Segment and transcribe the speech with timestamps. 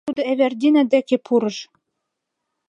[0.07, 1.57] Тудо Эвердина деке пурыш.